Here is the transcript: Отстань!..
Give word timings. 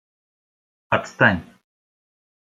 Отстань!.. 0.97 1.41